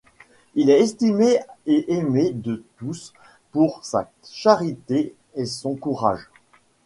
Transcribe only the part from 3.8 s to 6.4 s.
sa charité et son courage.